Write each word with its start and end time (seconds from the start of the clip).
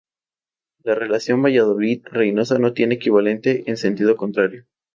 La 0.83 0.95
relación 0.95 1.43
Valladolid-Reinosa 1.43 2.57
no 2.57 2.73
tiene 2.73 2.95
equivalente 2.95 3.69
en 3.69 3.77
sentido 3.77 4.17
contrario. 4.17 4.65